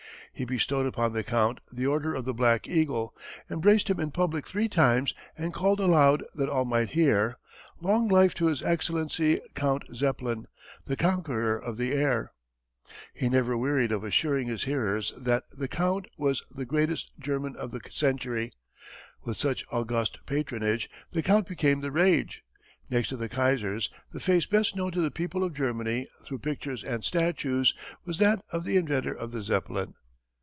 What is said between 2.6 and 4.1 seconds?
Eagle, embraced him in